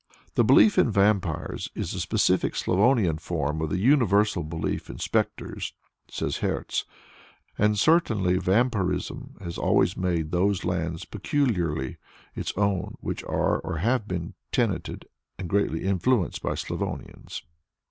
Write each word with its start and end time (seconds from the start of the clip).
"The 0.33 0.43
belief 0.43 0.79
in 0.79 0.89
vampires 0.89 1.69
is 1.75 1.91
the 1.93 1.99
specific 1.99 2.55
Slavonian 2.55 3.19
form 3.19 3.61
of 3.61 3.69
the 3.69 3.77
universal 3.77 4.41
belief 4.41 4.89
in 4.89 4.97
spectres 4.97 5.73
(Gespenster)," 6.07 6.13
says 6.15 6.37
Hertz, 6.37 6.85
and 7.55 7.77
certainly 7.77 8.39
vampirism 8.39 9.35
has 9.41 9.59
always 9.59 9.95
made 9.95 10.31
those 10.31 10.65
lands 10.65 11.05
peculiarly 11.05 11.97
its 12.33 12.51
own 12.57 12.95
which 13.01 13.23
are 13.25 13.59
or 13.59 13.77
have 13.77 14.07
been 14.07 14.33
tenanted 14.51 15.05
or 15.37 15.45
greatly 15.45 15.83
influenced 15.83 16.41
by 16.41 16.53
Slavonians. 16.55 17.43